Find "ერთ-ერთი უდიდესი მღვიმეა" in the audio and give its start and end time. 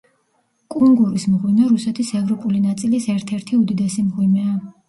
3.17-4.61